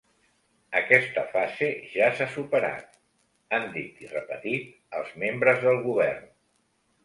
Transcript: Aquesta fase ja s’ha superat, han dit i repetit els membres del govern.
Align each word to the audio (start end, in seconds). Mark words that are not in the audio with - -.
Aquesta 0.77 1.25
fase 1.33 1.67
ja 1.97 2.07
s’ha 2.15 2.27
superat, 2.37 2.97
han 3.59 3.69
dit 3.77 4.03
i 4.07 4.11
repetit 4.17 4.99
els 5.03 5.15
membres 5.29 5.65
del 5.69 5.83
govern. 5.89 6.29